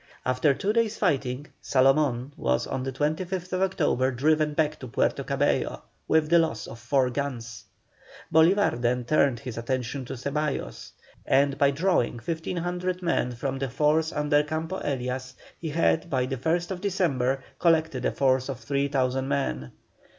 [0.25, 5.83] After two days' fighting, Salomón was on the 25th October driven back to Puerto Cabello
[6.07, 7.65] with the loss of four guns.
[8.33, 10.93] Bolívar then turned his attention to Ceballos,
[11.23, 16.37] and by drawing 1,500 men from the force under Campo Elias, he had by the
[16.37, 19.71] 1st December collected a force of 3,000 men.